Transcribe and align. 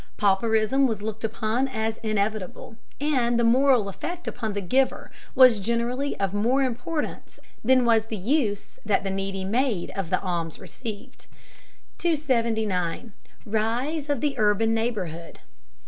Pauperism 0.17 0.87
was 0.87 1.03
looked 1.03 1.23
upon 1.23 1.67
as 1.67 1.97
inevitable, 1.99 2.75
and 2.99 3.39
the 3.39 3.43
moral 3.43 3.87
effect 3.87 4.27
upon 4.27 4.53
the 4.53 4.59
giver 4.59 5.11
was 5.35 5.59
generally 5.59 6.19
of 6.19 6.33
more 6.33 6.63
importance 6.63 7.39
than 7.63 7.85
was 7.85 8.07
the 8.07 8.17
use 8.17 8.79
that 8.83 9.03
the 9.03 9.11
needy 9.11 9.45
made 9.45 9.91
of 9.91 10.09
the 10.09 10.19
alms 10.19 10.57
received. 10.57 11.27
279. 11.99 13.13
RISE 13.45 14.09
OF 14.09 14.21
THE 14.21 14.29
URBAN 14.39 14.73
NEIGHBORHOOD. 14.73 15.39